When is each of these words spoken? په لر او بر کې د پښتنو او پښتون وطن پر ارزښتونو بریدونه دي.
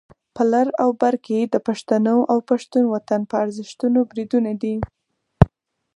په 0.35 0.43
لر 0.51 0.67
او 0.83 0.89
بر 1.01 1.15
کې 1.25 1.39
د 1.53 1.55
پښتنو 1.67 2.17
او 2.31 2.37
پښتون 2.49 2.83
وطن 2.93 3.21
پر 3.29 3.37
ارزښتونو 3.45 3.99
بریدونه 4.09 4.51
دي. 4.61 4.75